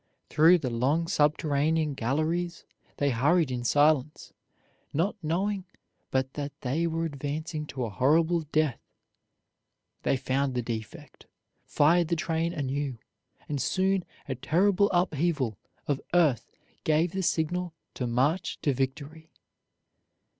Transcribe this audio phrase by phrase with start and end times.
[0.31, 2.65] Through the long subterranean galleries
[2.97, 4.33] they hurried in silence,
[4.93, 5.65] not knowing
[6.09, 8.79] but that they were advancing to a horrible death.
[10.01, 11.27] They found the defect,
[11.67, 12.97] fired the train anew,
[13.47, 16.51] and soon a terrible upheaval of earth
[16.83, 19.29] gave the signal to march to victory.